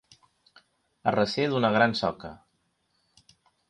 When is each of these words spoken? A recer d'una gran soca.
A 1.11 1.13
recer 1.17 1.47
d'una 1.53 1.73
gran 1.79 1.97
soca. 2.03 2.35